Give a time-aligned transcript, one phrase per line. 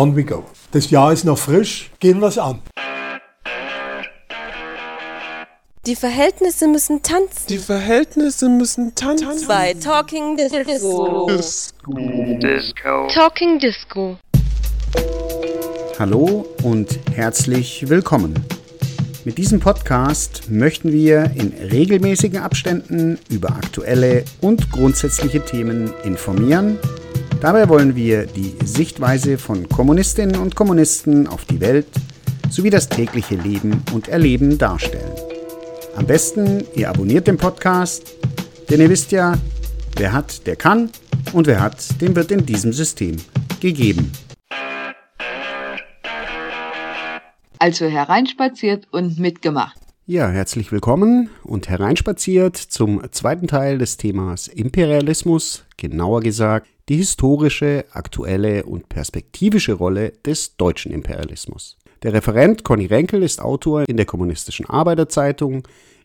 [0.00, 0.44] on we go.
[0.72, 2.62] Das Jahr ist noch frisch, gehen wir's an.
[5.86, 7.46] Die Verhältnisse müssen tanzen.
[7.48, 9.46] Die Verhältnisse müssen tanzen.
[9.46, 11.26] Bei Talking Disco.
[11.26, 13.08] Disco.
[13.12, 14.16] Talking Disco.
[15.98, 18.34] Hallo und herzlich willkommen.
[19.26, 26.78] Mit diesem Podcast möchten wir in regelmäßigen Abständen über aktuelle und grundsätzliche Themen informieren.
[27.40, 31.86] Dabei wollen wir die Sichtweise von Kommunistinnen und Kommunisten auf die Welt
[32.50, 35.14] sowie das tägliche Leben und Erleben darstellen.
[35.96, 38.12] Am besten, ihr abonniert den Podcast,
[38.68, 39.38] denn ihr wisst ja,
[39.96, 40.90] wer hat, der kann
[41.32, 43.16] und wer hat, dem wird in diesem System
[43.58, 44.12] gegeben.
[47.58, 49.78] Also hereinspaziert und mitgemacht.
[50.10, 57.84] Ja, herzlich willkommen und hereinspaziert zum zweiten Teil des Themas Imperialismus, genauer gesagt die historische,
[57.92, 61.78] aktuelle und perspektivische Rolle des deutschen Imperialismus.
[62.02, 65.62] Der Referent Conny Renkel ist Autor in der Kommunistischen Arbeiterzeitung,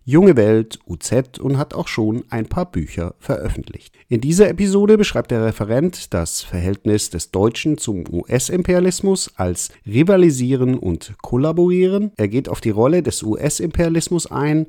[0.08, 3.92] Junge Welt, UZ und hat auch schon ein paar Bücher veröffentlicht.
[4.08, 11.16] In dieser Episode beschreibt der Referent das Verhältnis des Deutschen zum US-Imperialismus als Rivalisieren und
[11.23, 12.12] Kollaborieren.
[12.17, 14.67] Er geht auf die Rolle des US-Imperialismus ein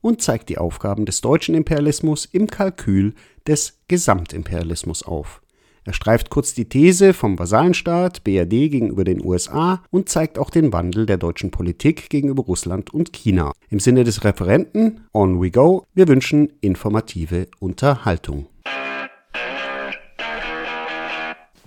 [0.00, 3.12] und zeigt die Aufgaben des deutschen Imperialismus im Kalkül
[3.46, 5.42] des Gesamtimperialismus auf.
[5.88, 10.70] Er streift kurz die These vom Vasallenstaat BRD gegenüber den USA und zeigt auch den
[10.70, 13.52] Wandel der deutschen Politik gegenüber Russland und China.
[13.70, 18.48] Im Sinne des Referenten, on we go, wir wünschen informative Unterhaltung.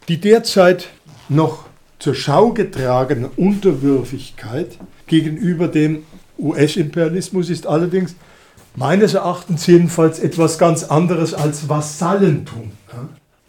[0.07, 0.89] Die derzeit
[1.27, 1.65] noch
[1.97, 6.03] zur Schau getragene Unterwürfigkeit gegenüber dem
[6.37, 8.13] US-Imperialismus ist allerdings
[8.75, 12.73] meines Erachtens jedenfalls etwas ganz anderes als Vasallentum.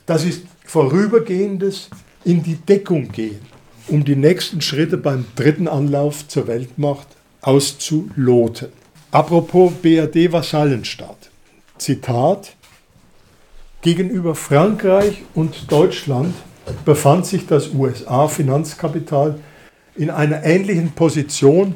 [0.07, 1.91] Das ist vorübergehendes
[2.25, 3.41] in die Deckung gehen,
[3.89, 7.09] um die nächsten Schritte beim dritten Anlauf zur Weltmacht
[7.41, 8.69] auszuloten.
[9.11, 11.31] Apropos BRD-Vasallenstaat.
[11.79, 12.57] Zitat.
[13.83, 16.35] Gegenüber Frankreich und Deutschland
[16.85, 19.41] befand sich das USA-Finanzkapital
[19.97, 21.75] in einer ähnlichen Position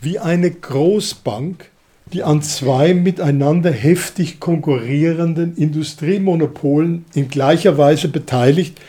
[0.00, 1.70] wie eine Großbank,
[2.14, 8.80] die an zwei miteinander heftig konkurrierenden Industriemonopolen in gleicher Weise beteiligt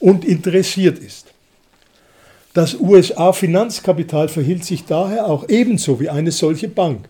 [0.00, 1.28] und interessiert ist.
[2.54, 7.08] Das USA-Finanzkapital verhielt sich daher auch ebenso wie eine solche Bank,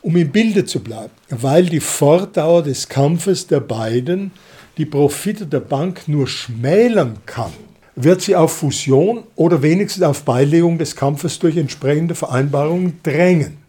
[0.00, 4.32] um im Bilde zu bleiben, weil die Fortdauer des Kampfes der beiden
[4.78, 7.52] die Profite der Bank nur schmälern kann,
[7.94, 13.59] wird sie auf Fusion oder wenigstens auf Beilegung des Kampfes durch entsprechende Vereinbarungen drängen.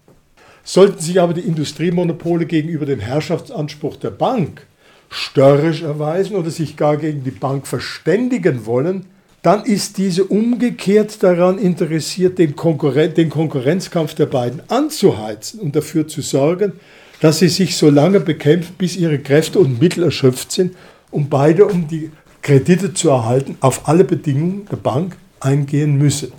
[0.63, 4.65] Sollten sich aber die Industriemonopole gegenüber dem Herrschaftsanspruch der Bank
[5.09, 9.05] störrisch erweisen oder sich gar gegen die Bank verständigen wollen,
[9.41, 16.07] dann ist diese umgekehrt daran interessiert, den, Konkurren den Konkurrenzkampf der beiden anzuheizen und dafür
[16.07, 16.73] zu sorgen,
[17.21, 20.75] dass sie sich so lange bekämpfen, bis ihre Kräfte und Mittel erschöpft sind,
[21.09, 22.11] um beide, um die
[22.41, 26.31] Kredite zu erhalten, auf alle Bedingungen der Bank eingehen müssen.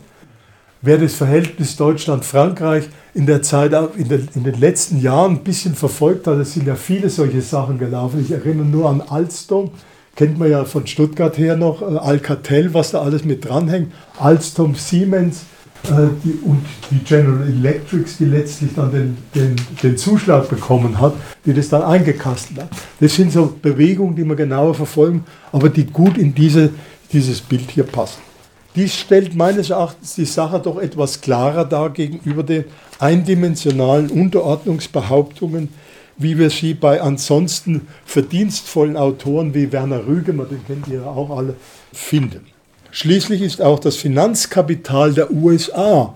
[0.85, 5.77] Wer das Verhältnis Deutschland-Frankreich in der Zeit, in, der, in, den letzten Jahren ein bisschen
[5.77, 8.21] verfolgt hat, es sind ja viele solche Sachen gelaufen.
[8.21, 9.71] Ich erinnere nur an Alstom,
[10.17, 14.75] kennt man ja von Stuttgart her noch, äh, Alcatel, was da alles mit dranhängt, Alstom,
[14.75, 15.43] Siemens
[15.85, 19.55] äh, die, und die General Electrics, die letztlich dann den, den,
[19.85, 21.15] den Zuschlag bekommen hat,
[21.47, 22.71] die das dann eingekastelt hat.
[22.99, 25.23] Das sind so Bewegungen, die man genauer verfolgen,
[25.53, 26.71] aber die gut in diese,
[27.13, 28.32] dieses Bild hier passen.
[28.75, 32.65] Dies stellt meines Erachtens die Sache doch etwas klarer dar gegenüber den
[32.99, 35.69] eindimensionalen Unterordnungsbehauptungen,
[36.17, 41.37] wie wir sie bei ansonsten verdienstvollen Autoren wie Werner Rügemer, den kennt ihr ja auch
[41.37, 41.57] alle,
[41.93, 42.47] finden.
[42.91, 46.15] Schließlich ist auch das Finanzkapital der USA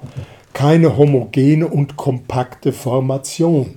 [0.54, 3.76] keine homogene und kompakte Formation,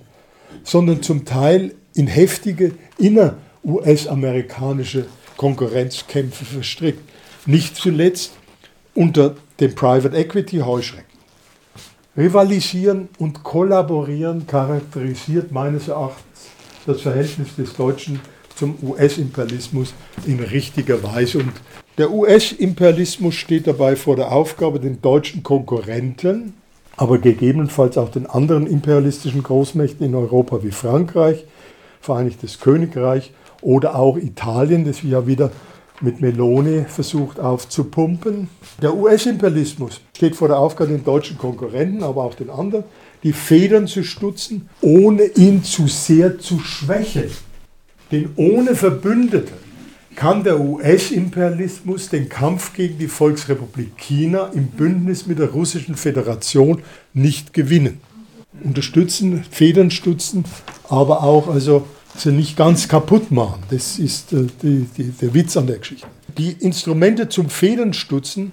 [0.63, 7.01] sondern zum Teil in heftige inner-US-amerikanische Konkurrenzkämpfe verstrickt.
[7.45, 8.38] Nicht zuletzt
[8.95, 11.06] unter dem Private Equity Heuschrecken.
[12.18, 16.50] Rivalisieren und kollaborieren charakterisiert meines Erachtens
[16.86, 18.19] das Verhältnis des Deutschen
[18.56, 19.94] zum US-Imperialismus
[20.25, 21.39] in richtiger Weise.
[21.39, 21.53] Und
[21.97, 26.53] der US-Imperialismus steht dabei vor der Aufgabe, den deutschen Konkurrenten,
[26.97, 31.45] aber gegebenenfalls auch den anderen imperialistischen Großmächten in Europa wie Frankreich,
[32.01, 35.51] Vereinigtes Königreich oder auch Italien, das ja wieder
[36.01, 38.50] mit Meloni versucht aufzupumpen.
[38.81, 42.86] Der US-Imperialismus steht vor der Aufgabe, den deutschen Konkurrenten, aber auch den anderen,
[43.24, 47.30] die Federn zu stutzen, ohne ihn zu sehr zu schwächen.
[48.12, 49.54] Denn ohne Verbündete
[50.16, 56.81] kann der US-Imperialismus den Kampf gegen die Volksrepublik China im Bündnis mit der Russischen Föderation
[57.13, 58.02] nicht gewinnen.
[58.63, 60.44] Unterstützen, Federn stutzen,
[60.90, 61.86] aber auch also
[62.19, 63.63] sie nicht ganz kaputt machen.
[63.69, 66.07] Das ist äh, die, die, der Witz an der Geschichte.
[66.38, 68.51] Die Instrumente zum Federnstutzen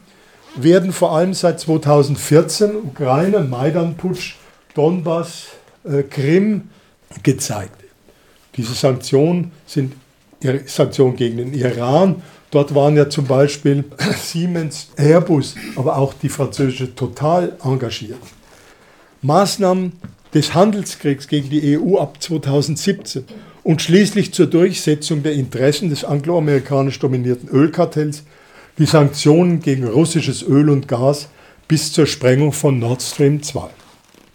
[0.56, 4.36] werden vor allem seit 2014 Ukraine, Maidan-Putsch,
[4.74, 5.48] Donbass,
[5.84, 6.70] äh, Krim
[7.22, 7.84] gezeigt.
[8.56, 9.92] Diese Sanktionen sind
[10.66, 12.22] Sanktionen gegen den Iran.
[12.50, 13.84] Dort waren ja zum Beispiel
[14.16, 18.20] Siemens, Airbus, aber auch die französische Total engagiert.
[19.22, 19.92] Maßnahmen
[20.32, 23.24] des Handelskriegs gegen die EU ab 2017
[23.66, 28.22] und schließlich zur Durchsetzung der Interessen des angloamerikanisch dominierten Ölkartells
[28.78, 31.28] die Sanktionen gegen russisches Öl und Gas
[31.66, 33.62] bis zur Sprengung von Nord Stream 2.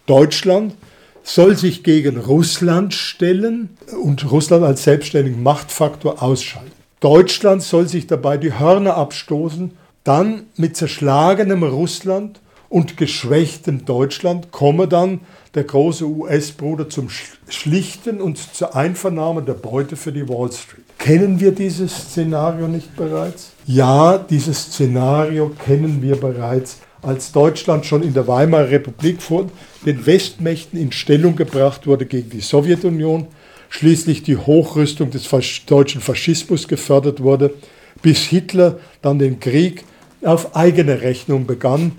[0.05, 0.75] Deutschland
[1.23, 3.69] soll sich gegen Russland stellen
[4.03, 6.73] und Russland als selbstständigen Machtfaktor ausschalten.
[6.99, 9.71] Deutschland soll sich dabei die Hörner abstoßen,
[10.03, 15.21] dann mit zerschlagenem Russland und geschwächtem Deutschland komme dann
[15.53, 17.09] der große US-Bruder zum
[17.49, 20.85] Schlichten und zur Einvernahme der Beute für die Wall Street.
[20.97, 23.51] Kennen wir dieses Szenario nicht bereits?
[23.65, 29.49] Ja, dieses Szenario kennen wir bereits als Deutschland schon in der Weimarer Republik vor
[29.85, 33.27] den Westmächten in Stellung gebracht wurde gegen die Sowjetunion,
[33.69, 35.27] schließlich die Hochrüstung des
[35.65, 37.53] deutschen Faschismus gefördert wurde,
[38.01, 39.83] bis Hitler dann den Krieg
[40.21, 41.93] auf eigene Rechnung begann,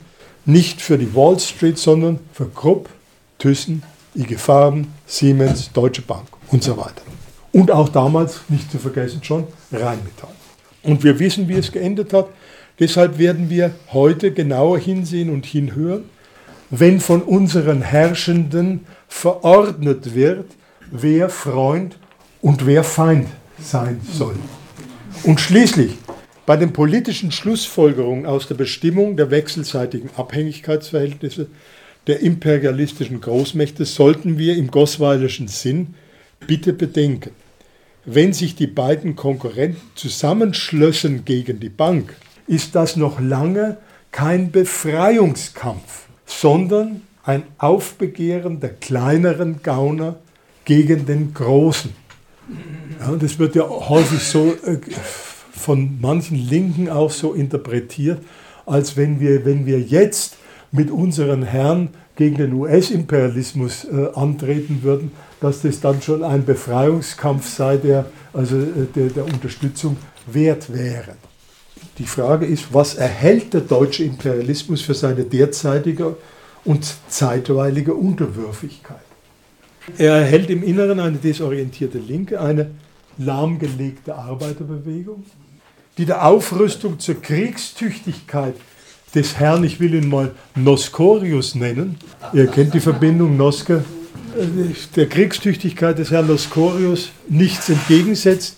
[0.45, 2.89] nicht für die Wall Street, sondern für Krupp,
[3.43, 3.83] Thyssen,
[4.15, 7.03] IG Farben, Siemens, Deutsche Bank und so weiter.
[7.51, 10.31] Und auch damals, nicht zu vergessen schon, Rheinmetall.
[10.85, 12.29] Und wir wissen, wie es geendet hat.
[12.79, 16.05] Deshalb werden wir heute genauer hinsehen und hinhören,
[16.71, 20.47] wenn von unseren Herrschenden verordnet wird,
[20.91, 21.99] wer Freund
[22.41, 23.29] und wer Feind
[23.61, 24.37] sein soll.
[25.25, 25.99] Und schließlich
[26.47, 31.49] bei den politischen Schlussfolgerungen aus der Bestimmung der wechselseitigen Abhängigkeitsverhältnisse
[32.07, 35.95] der imperialistischen Großmächte sollten wir im gosweilerschen Sinn
[36.47, 37.31] bitte bedenken,
[38.05, 42.17] wenn sich die beiden Konkurrenten zusammenschlössen gegen die Bank,
[42.49, 43.77] ist das noch lange
[44.11, 50.17] kein Befreiungskampf, sondern ein Aufbegehren der kleineren Gauner
[50.65, 51.93] gegen den Großen.
[53.01, 54.79] Ja, das wird ja häufig so äh,
[55.53, 58.19] von manchen Linken auch so interpretiert,
[58.67, 60.37] als wenn wir, wenn wir jetzt
[60.73, 67.49] mit unseren Herren gegen den US-Imperialismus äh, antreten würden, dass das dann schon ein Befreiungskampf
[67.49, 69.97] sei, der also äh, der, der Unterstützung
[70.27, 71.17] wert wäre.
[71.99, 76.17] Die Frage ist, was erhält der deutsche Imperialismus für seine derzeitige
[76.65, 78.97] und zeitweilige Unterwürfigkeit?
[79.99, 82.71] Er erhält im Inneren eine desorientierte Linke, eine
[83.19, 85.25] lahmgelegte Arbeiterbewegung,
[85.99, 88.55] die der Aufrüstung zur Kriegstüchtigkeit
[89.15, 91.97] des Herrn, ich will ihn mal Noskorius nennen,
[92.33, 93.85] ihr kennt die Verbindung Noske,
[94.97, 98.57] der Kriegstüchtigkeit des Herrn Noskorius nichts entgegensetzt,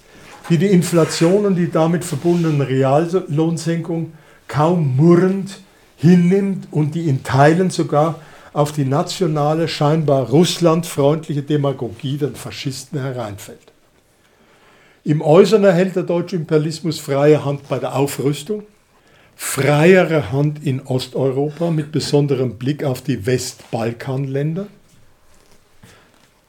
[0.48, 4.12] die die Inflation und die damit verbundenen Reallohnsenkung
[4.46, 5.58] kaum murrend
[5.96, 8.20] hinnimmt und die in Teilen sogar
[8.52, 13.72] auf die nationale, scheinbar russlandfreundliche Demagogie der Faschisten hereinfällt.
[15.02, 18.62] Im Äußeren erhält der deutsche Imperialismus freie Hand bei der Aufrüstung,
[19.36, 24.66] freiere Hand in Osteuropa mit besonderem Blick auf die Westbalkanländer,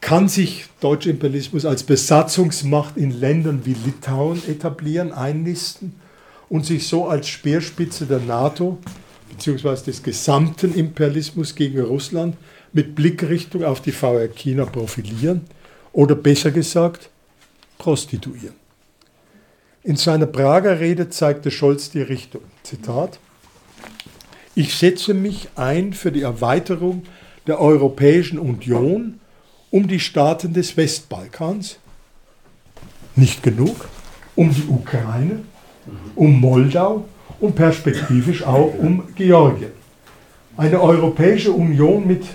[0.01, 5.95] kann sich deutscher Imperialismus als Besatzungsmacht in Ländern wie Litauen etablieren, einnisten
[6.47, 8.77] und sich so als Speerspitze der NATO
[9.31, 9.85] bzw.
[9.85, 12.35] des gesamten Imperialismus gegen Russland
[12.71, 15.41] mit Blickrichtung auf die VR China profilieren
[15.91, 17.09] oder besser gesagt
[17.79, 18.64] prostituieren.
[19.85, 22.41] In seiner Prager Rede zeigte Scholz die Richtung.
[22.63, 23.19] Zitat:
[24.55, 27.03] Ich setze mich ein für die Erweiterung
[27.45, 29.19] der Europäischen Union
[29.69, 31.77] um die Staaten des Westbalkans,
[33.15, 33.87] nicht genug,
[34.35, 35.43] um die Ukraine,
[36.15, 37.05] um Moldau
[37.39, 39.71] und perspektivisch auch um Georgien.
[40.57, 42.25] Eine Europäische Union mit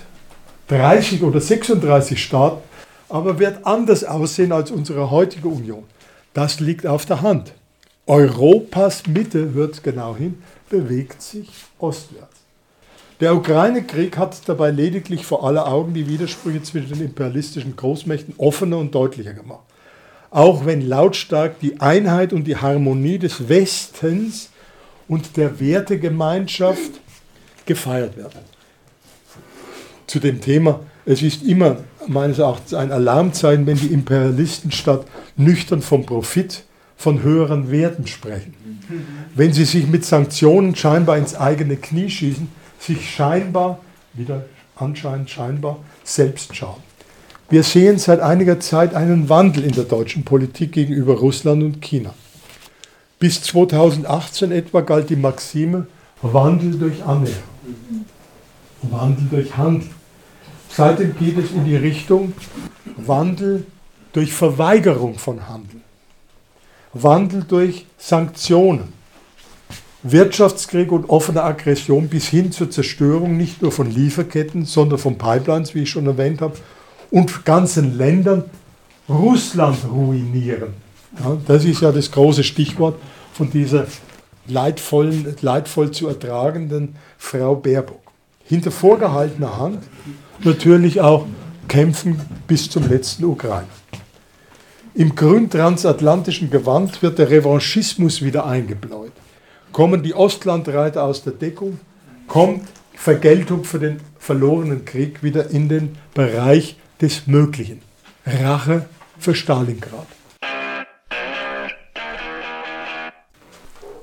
[0.69, 2.61] 30 oder 36 Staaten
[3.09, 5.83] aber wird anders aussehen als unsere heutige Union.
[6.33, 7.53] Das liegt auf der Hand.
[8.07, 12.41] Europas Mitte, hört genau hin, bewegt sich ostwärts.
[13.19, 18.79] Der Ukraine-Krieg hat dabei lediglich vor aller Augen die Widersprüche zwischen den imperialistischen Großmächten offener
[18.79, 19.65] und deutlicher gemacht.
[20.31, 24.49] Auch wenn lautstark die Einheit und die Harmonie des Westens
[25.07, 26.99] und der Wertegemeinschaft
[27.65, 28.39] gefeiert werden.
[30.07, 35.05] Zu dem Thema, es ist immer meines Erachtens ein Alarmzeichen, wenn die Imperialisten statt
[35.37, 36.63] nüchtern vom Profit
[36.97, 38.53] von höheren Werten sprechen.
[39.35, 42.47] Wenn sie sich mit Sanktionen scheinbar ins eigene Knie schießen,
[42.79, 43.79] sich scheinbar,
[44.13, 46.83] wieder anscheinend scheinbar, selbst schaden.
[47.49, 52.13] Wir sehen seit einiger Zeit einen Wandel in der deutschen Politik gegenüber Russland und China.
[53.19, 55.87] Bis 2018 etwa galt die Maxime
[56.21, 57.43] Wandel durch Annäherung,
[58.83, 59.89] Wandel durch Handel.
[60.75, 62.33] Seitdem geht es in die Richtung
[62.97, 63.65] Wandel
[64.13, 65.81] durch Verweigerung von Handel,
[66.93, 68.93] Wandel durch Sanktionen,
[70.03, 75.75] Wirtschaftskrieg und offene Aggression bis hin zur Zerstörung nicht nur von Lieferketten, sondern von Pipelines,
[75.75, 76.55] wie ich schon erwähnt habe,
[77.11, 78.45] und ganzen Ländern
[79.07, 80.73] Russland ruinieren.
[81.19, 82.97] Ja, das ist ja das große Stichwort
[83.33, 83.85] von dieser
[84.47, 87.99] leidvollen, leidvoll zu ertragenden Frau Baerbock.
[88.45, 89.83] Hinter vorgehaltener Hand
[90.45, 91.27] natürlich auch
[91.67, 93.67] kämpfen bis zum letzten Ukrainer.
[94.93, 99.13] Im grün-transatlantischen Gewand wird der Revanchismus wieder eingebläut.
[99.71, 101.79] Kommen die Ostlandreiter aus der Deckung,
[102.27, 107.81] kommt Vergeltung für den verlorenen Krieg wieder in den Bereich des Möglichen.
[108.25, 108.85] Rache
[109.17, 110.07] für Stalingrad.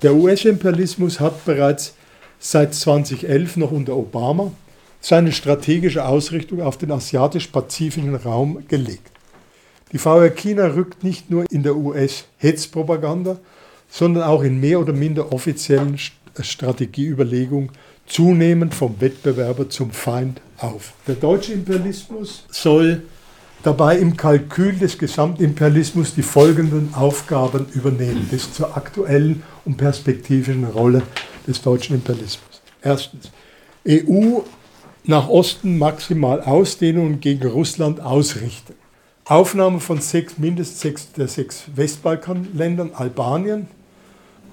[0.03, 1.95] Der US-Imperialismus hat bereits
[2.39, 4.53] seit 2011 noch unter Obama
[5.01, 9.13] seine strategische Ausrichtung auf den asiatisch-pazifischen Raum gelegt.
[9.93, 13.39] Die VR China rückt nicht nur in der US-Hetzpropaganda,
[13.89, 15.99] sondern auch in mehr oder minder offiziellen
[16.39, 17.71] Strategieüberlegungen
[18.07, 20.93] zunehmend vom Wettbewerber zum Feind auf.
[21.07, 23.03] Der deutsche Imperialismus soll
[23.63, 31.03] dabei im Kalkül des Gesamtimperialismus die folgenden Aufgaben übernehmen, bis zur aktuellen und perspektivischen Rolle
[31.47, 32.63] des deutschen Imperialismus.
[32.83, 33.31] Erstens,
[33.87, 34.41] EU
[35.09, 38.75] nach Osten maximal ausdehnen und gegen Russland ausrichten.
[39.25, 43.69] Aufnahme von sechs, mindestens sechs der sechs Westbalkanländern, Albanien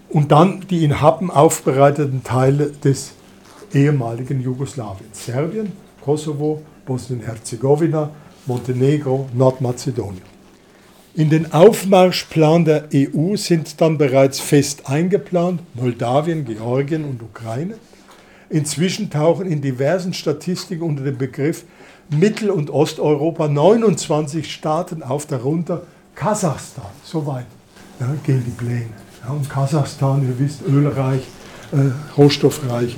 [0.10, 3.12] und dann die in Happen aufbereiteten Teile des
[3.74, 8.12] ehemaligen Jugoslawiens, Serbien, Kosovo, Bosnien-Herzegowina,
[8.46, 10.22] Montenegro, Nordmazedonien.
[11.16, 17.76] In den Aufmarschplan der EU sind dann bereits fest eingeplant Moldawien, Georgien und Ukraine.
[18.50, 21.66] Inzwischen tauchen in diversen Statistiken unter dem Begriff
[22.10, 25.84] Mittel- und Osteuropa 29 Staaten auf, darunter
[26.14, 26.86] Kasachstan.
[27.04, 27.48] Soweit
[28.00, 28.90] ja, gehen die Pläne.
[29.24, 31.24] Ja, und Kasachstan, ihr wisst, ölreich,
[31.72, 32.96] äh, rohstoffreich.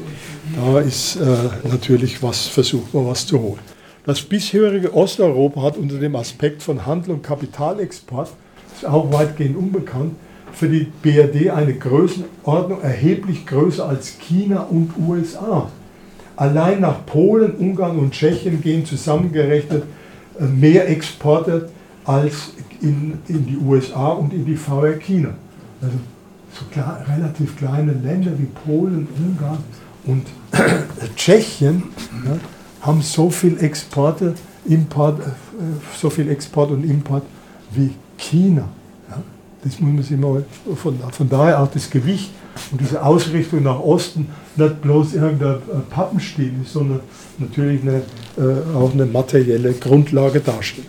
[0.55, 1.25] Da ist äh,
[1.63, 3.59] natürlich was, versucht man was zu holen.
[4.05, 8.29] Das bisherige Osteuropa hat unter dem Aspekt von Handel und Kapitalexport,
[8.73, 10.15] ist auch weitgehend unbekannt,
[10.57, 15.69] für die BRD eine Größenordnung erheblich größer als China und USA.
[16.35, 19.83] Allein nach Polen, Ungarn und Tschechien gehen zusammengerechnet
[20.39, 21.69] äh, mehr Exporte
[22.05, 25.29] als in, in die USA und in die VR China.
[25.79, 25.97] Also
[26.51, 29.59] so klar, relativ kleine Länder wie Polen, Ungarn
[30.05, 30.25] und
[31.15, 31.83] Tschechien
[32.25, 32.37] ja,
[32.81, 34.33] haben so viel Exporte,
[34.65, 35.23] Import, äh,
[35.95, 37.23] so viel Export und Import
[37.71, 38.69] wie China.
[39.63, 40.45] Das muss man sich mal
[40.75, 42.31] von, von daher auch das Gewicht
[42.71, 47.01] und diese Ausrichtung nach Osten nicht bloß irgendein äh, Pappenstiel ist, sondern
[47.37, 48.01] natürlich eine,
[48.37, 50.87] äh, auch eine materielle Grundlage darstellt.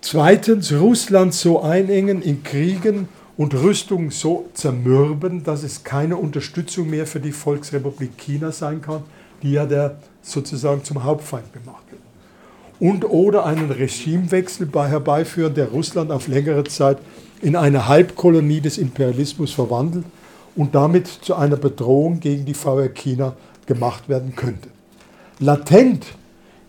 [0.00, 7.06] Zweitens, Russland so einengen in Kriegen und Rüstungen so zermürben, dass es keine Unterstützung mehr
[7.06, 9.02] für die Volksrepublik China sein kann,
[9.42, 12.02] die ja der sozusagen zum Hauptfeind gemacht wird.
[12.78, 16.98] Und oder einen Regimewechsel herbeiführen, der Russland auf längere Zeit
[17.42, 20.06] in eine Halbkolonie des Imperialismus verwandelt
[20.54, 23.34] und damit zu einer Bedrohung gegen die VR China
[23.66, 24.68] gemacht werden könnte.
[25.38, 26.06] Latent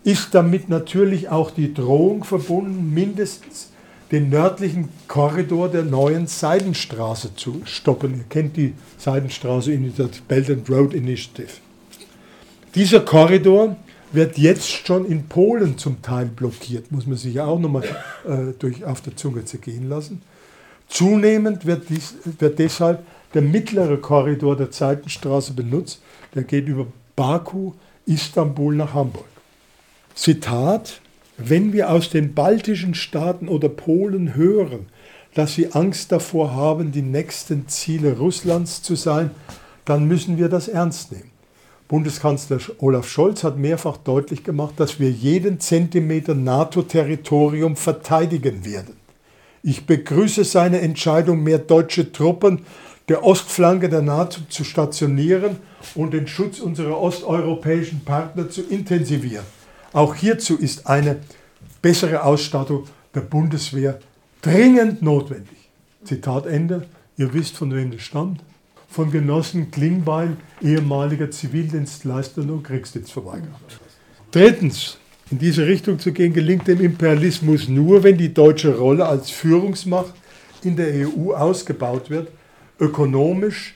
[0.02, 3.70] ist damit natürlich auch die Drohung verbunden, mindestens
[4.10, 8.18] den nördlichen Korridor der neuen Seidenstraße zu stoppen.
[8.18, 11.48] Ihr kennt die Seidenstraße Initiative, Belt and Road Initiative.
[12.74, 13.76] Dieser Korridor
[14.12, 17.84] wird jetzt schon in Polen zum Teil blockiert, muss man sich ja auch nochmal
[18.24, 20.20] äh, auf der Zunge zergehen lassen.
[20.88, 26.00] Zunehmend wird, dies, wird deshalb der mittlere Korridor der Zeitenstraße benutzt,
[26.34, 26.86] der geht über
[27.16, 27.72] Baku,
[28.06, 29.26] Istanbul nach Hamburg.
[30.14, 31.00] Zitat,
[31.36, 34.86] wenn wir aus den baltischen Staaten oder Polen hören,
[35.34, 39.30] dass sie Angst davor haben, die nächsten Ziele Russlands zu sein,
[39.84, 41.30] dann müssen wir das ernst nehmen.
[41.88, 48.96] Bundeskanzler Olaf Scholz hat mehrfach deutlich gemacht, dass wir jeden Zentimeter NATO-Territorium verteidigen werden.
[49.66, 52.66] Ich begrüße seine Entscheidung, mehr deutsche Truppen
[53.08, 55.56] der Ostflanke der NATO zu stationieren
[55.94, 59.46] und den Schutz unserer osteuropäischen Partner zu intensivieren.
[59.94, 61.20] Auch hierzu ist eine
[61.80, 64.00] bessere Ausstattung der Bundeswehr
[64.42, 65.56] dringend notwendig.
[66.04, 66.86] Zitat Ende.
[67.16, 68.42] Ihr wisst, von wem das stammt.
[68.86, 73.60] Von Genossen Klingbeil, ehemaliger Zivildienstleister und Kriegsdienstverweigerer.
[74.30, 74.98] Drittens,
[75.34, 80.14] in diese Richtung zu gehen, gelingt dem Imperialismus nur, wenn die deutsche Rolle als Führungsmacht
[80.62, 82.28] in der EU ausgebaut wird,
[82.78, 83.74] ökonomisch,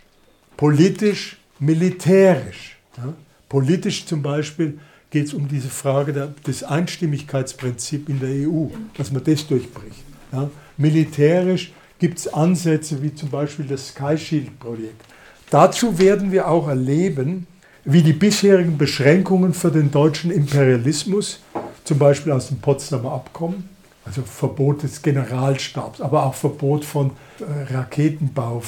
[0.57, 2.79] politisch, militärisch.
[2.97, 3.13] Ja?
[3.49, 4.79] Politisch zum Beispiel
[5.11, 10.05] geht es um diese Frage der, des Einstimmigkeitsprinzips in der EU, dass man das durchbricht.
[10.31, 10.49] Ja?
[10.77, 15.03] Militärisch gibt es Ansätze wie zum Beispiel das Sky Shield-Projekt.
[15.51, 17.49] Dazu werden wir auch erleben,
[17.91, 21.41] wie die bisherigen Beschränkungen für den deutschen Imperialismus,
[21.89, 23.67] zum Beispiel aus dem Potsdamer Abkommen,
[24.05, 28.61] also Verbot des Generalstabs, aber auch Verbot von äh, Raketenbau,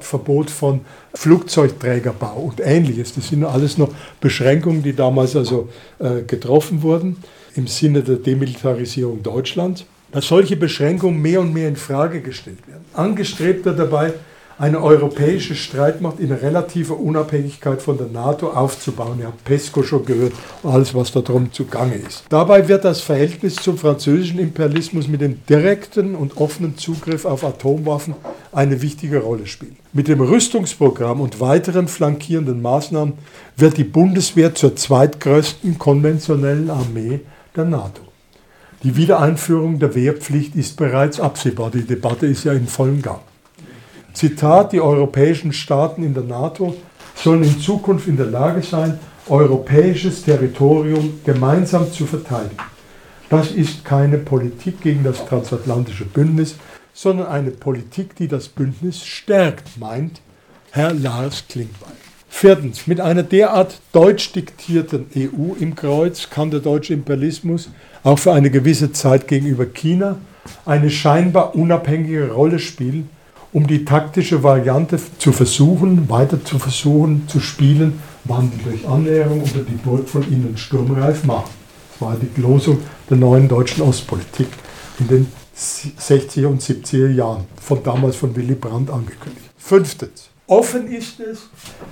[0.00, 0.82] Verbot von
[1.12, 3.16] Flugzeugträgerbau und ähnliches.
[3.16, 5.68] Das sind alles noch Beschränkungen, die damals also
[5.98, 7.16] äh, getroffen wurden
[7.56, 12.84] im Sinne der Demilitarisierung Deutschlands, dass solche Beschränkungen mehr und mehr in Frage gestellt werden.
[12.94, 14.12] Angestrebt dabei
[14.58, 19.20] eine europäische Streitmacht in relativer Unabhängigkeit von der NATO aufzubauen.
[19.20, 20.32] Ihr habt PESCO schon gehört,
[20.64, 22.24] alles, was da drum zugange ist.
[22.28, 28.14] Dabei wird das Verhältnis zum französischen Imperialismus mit dem direkten und offenen Zugriff auf Atomwaffen
[28.52, 29.76] eine wichtige Rolle spielen.
[29.92, 33.14] Mit dem Rüstungsprogramm und weiteren flankierenden Maßnahmen
[33.56, 37.20] wird die Bundeswehr zur zweitgrößten konventionellen Armee
[37.54, 38.02] der NATO.
[38.82, 41.70] Die Wiedereinführung der Wehrpflicht ist bereits absehbar.
[41.70, 43.20] Die Debatte ist ja in vollem Gang.
[44.12, 46.74] Zitat, die europäischen Staaten in der NATO
[47.14, 48.98] sollen in Zukunft in der Lage sein,
[49.28, 52.56] europäisches Territorium gemeinsam zu verteidigen.
[53.28, 56.56] Das ist keine Politik gegen das transatlantische Bündnis,
[56.94, 60.20] sondern eine Politik, die das Bündnis stärkt, meint
[60.70, 61.92] Herr Lars Klingbeil.
[62.28, 67.70] Viertens, mit einer derart deutsch diktierten EU im Kreuz kann der deutsche Imperialismus
[68.04, 70.16] auch für eine gewisse Zeit gegenüber China
[70.64, 73.10] eine scheinbar unabhängige Rolle spielen,
[73.58, 79.62] um die taktische Variante zu versuchen, weiter zu versuchen zu spielen, Wandel durch Annäherung unter
[79.62, 81.50] die Burg von innen sturmreif machen.
[81.90, 82.78] Das war die Losung
[83.10, 84.46] der neuen deutschen Ostpolitik
[85.00, 89.50] in den 60er und 70er Jahren, von damals von Willy Brandt angekündigt.
[89.56, 90.30] Fünftens.
[90.46, 91.48] Offen ist es,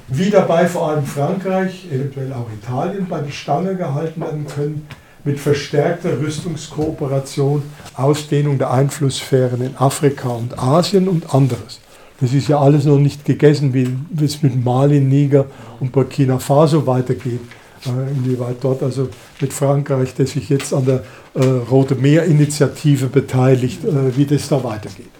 [0.07, 4.87] wie dabei vor allem Frankreich, eventuell auch Italien, bei der Stange gehalten werden können,
[5.27, 7.63] mit verstärkter Rüstungskooperation,
[7.95, 11.81] Ausdehnung der Einflusssphären in Afrika und Asien und anderes.
[12.21, 13.89] Das ist ja alles noch nicht gegessen, wie
[14.25, 15.47] es mit Mali, Niger
[15.81, 17.41] und Burkina Faso weitergeht.
[17.85, 19.09] Äh, inwieweit dort also
[19.41, 24.63] mit Frankreich, der sich jetzt an der äh, Rote Meer-Initiative beteiligt, äh, wie das da
[24.65, 25.11] weitergeht.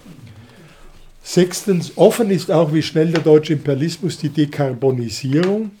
[1.21, 5.71] Sechstens, offen ist auch, wie schnell der deutsche Imperialismus die Dekarbonisierung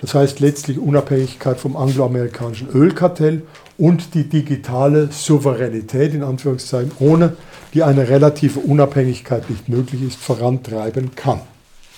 [0.00, 3.42] das heißt letztlich Unabhängigkeit vom angloamerikanischen Ölkartell
[3.76, 7.36] und die digitale Souveränität in Anführungszeichen, ohne
[7.74, 11.40] die eine relative Unabhängigkeit nicht möglich ist, vorantreiben kann.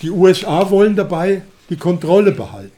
[0.01, 2.71] Die USA wollen dabei die Kontrolle behalten.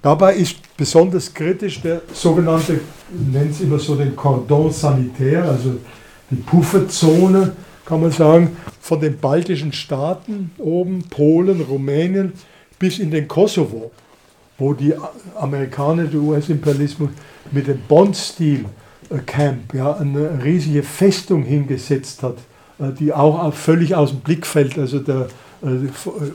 [0.00, 5.74] Dabei ist besonders kritisch der sogenannte, nennt es immer so den Cordon sanitaire, also
[6.30, 7.52] die Pufferzone,
[7.84, 12.32] kann man sagen, von den baltischen Staaten oben, Polen, Rumänien
[12.78, 13.90] bis in den Kosovo
[14.58, 14.94] wo die
[15.34, 17.10] Amerikaner, der US-Imperialismus
[17.52, 22.38] mit dem Bond-Stil-Camp ja, eine riesige Festung hingesetzt hat,
[22.78, 25.28] äh, die auch völlig aus dem Blickfeld also der,
[25.62, 25.88] äh,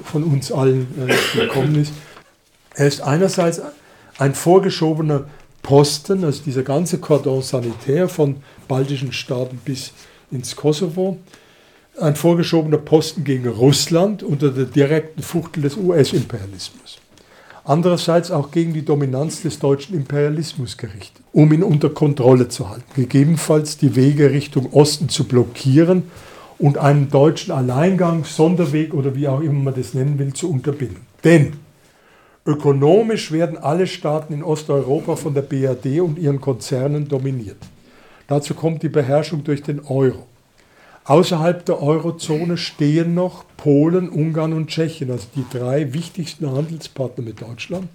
[0.03, 1.93] von uns allen äh, gekommen ist.
[2.75, 3.62] Er ist einerseits
[4.17, 5.25] ein vorgeschobener
[5.63, 9.93] Posten, also dieser ganze Cordon sanitär von baltischen Staaten bis
[10.31, 11.17] ins Kosovo,
[11.99, 17.01] ein vorgeschobener Posten gegen Russland unter der direkten Fuchtel des US-Imperialismus
[17.63, 22.84] andererseits auch gegen die Dominanz des deutschen Imperialismus gerichtet, um ihn unter Kontrolle zu halten,
[22.95, 26.04] gegebenenfalls die Wege Richtung Osten zu blockieren
[26.58, 31.02] und einen deutschen Alleingang, Sonderweg oder wie auch immer man das nennen will, zu unterbinden.
[31.24, 31.54] Denn
[32.45, 37.58] ökonomisch werden alle Staaten in Osteuropa von der BRD und ihren Konzernen dominiert.
[38.28, 40.28] Dazu kommt die Beherrschung durch den Euro.
[41.05, 47.41] Außerhalb der Eurozone stehen noch Polen, Ungarn und Tschechien, also die drei wichtigsten Handelspartner mit
[47.41, 47.87] Deutschland.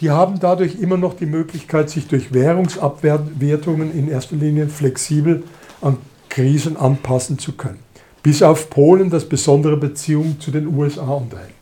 [0.00, 5.42] Die haben dadurch immer noch die Möglichkeit, sich durch Währungsabwertungen in erster Linie flexibel
[5.80, 5.96] an
[6.28, 7.80] Krisen anpassen zu können.
[8.22, 11.54] Bis auf Polen, das besondere Beziehungen zu den USA unterhält.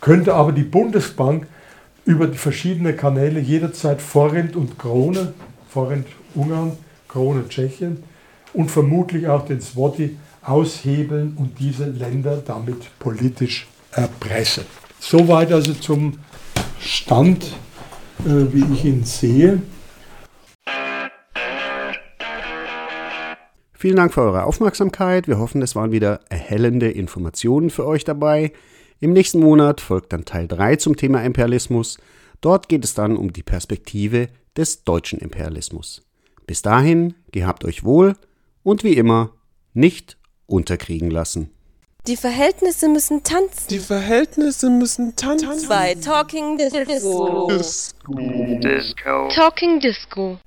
[0.00, 1.46] Könnte aber die Bundesbank
[2.04, 5.34] über die verschiedenen Kanäle jederzeit Forint und Krone,
[5.68, 6.72] Forint Ungarn,
[7.08, 8.02] Krone Tschechien,
[8.52, 14.64] und vermutlich auch den Swati aushebeln und diese Länder damit politisch erpressen.
[15.00, 16.18] Soweit also zum
[16.80, 17.44] Stand,
[18.24, 19.60] äh, wie ich ihn sehe.
[23.72, 25.28] Vielen Dank für eure Aufmerksamkeit.
[25.28, 28.52] Wir hoffen, es waren wieder erhellende Informationen für euch dabei.
[29.00, 31.98] Im nächsten Monat folgt dann Teil 3 zum Thema Imperialismus.
[32.40, 36.02] Dort geht es dann um die Perspektive des deutschen Imperialismus.
[36.46, 38.14] Bis dahin, gehabt euch wohl
[38.66, 39.30] und wie immer,
[39.74, 41.50] nicht unterkriegen lassen.
[42.08, 43.68] Die Verhältnisse müssen tanzen.
[43.70, 45.68] Die Verhältnisse müssen tanzen.
[45.68, 47.48] Bei Talking Disco.
[47.48, 49.28] Disco.
[49.28, 50.38] Talking Disco.